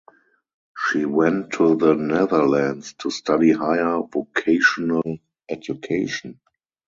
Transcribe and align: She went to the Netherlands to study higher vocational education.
She 0.89 1.05
went 1.05 1.51
to 1.51 1.75
the 1.75 1.93
Netherlands 1.93 2.95
to 2.97 3.11
study 3.11 3.51
higher 3.51 4.01
vocational 4.11 5.03
education. 5.47 6.39